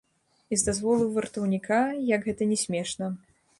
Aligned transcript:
І 0.55 0.57
з 0.61 0.65
дазволу 0.69 1.05
вартаўніка, 1.17 1.79
як 2.15 2.27
гэта 2.31 2.51
ні 2.55 2.61
смешна. 2.65 3.15